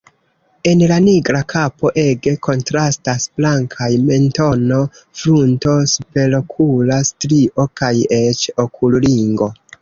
En 0.69 0.79
la 0.91 0.95
nigra 1.07 1.41
kapo 1.51 1.91
ege 2.03 2.31
kontrastas 2.47 3.27
blankaj 3.41 3.89
mentono, 4.05 4.79
frunto, 5.21 5.77
superokula 5.93 6.99
strio 7.11 7.67
kaj 7.83 7.93
eĉ 8.23 8.43
okulringo. 8.67 9.53